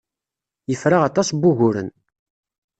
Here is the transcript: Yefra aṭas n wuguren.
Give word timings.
Yefra 0.69 0.97
aṭas 1.07 1.29
n 1.31 1.39
wuguren. 1.43 1.89